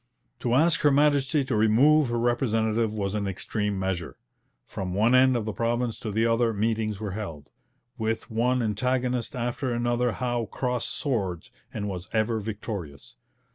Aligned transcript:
To 0.39 0.55
ask 0.55 0.79
Her 0.79 0.89
Majesty 0.89 1.43
to 1.45 1.55
remove 1.55 2.09
her 2.09 2.17
representative 2.17 2.91
was 2.91 3.13
an 3.13 3.27
extreme 3.27 3.77
measure. 3.77 4.17
From 4.65 4.95
one 4.95 5.13
end 5.13 5.37
of 5.37 5.45
the 5.45 5.53
province 5.53 5.99
to 5.99 6.09
the 6.09 6.25
other 6.25 6.53
meetings 6.53 6.99
were 6.99 7.11
held. 7.11 7.51
With 7.99 8.31
one 8.31 8.63
antagonist 8.63 9.35
after 9.35 9.71
another 9.71 10.13
Howe 10.13 10.47
crossed 10.49 10.89
swords, 10.89 11.51
and 11.71 11.87
was 11.87 12.09
ever 12.13 12.39
victorious. 12.39 13.15